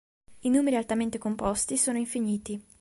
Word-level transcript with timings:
I 0.39 0.49
numeri 0.49 0.77
altamente 0.77 1.19
composti 1.19 1.77
sono 1.77 1.99
infiniti. 1.99 2.59